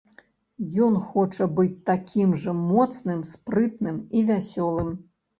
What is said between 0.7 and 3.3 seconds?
Ён хоча быць такім жа моцным,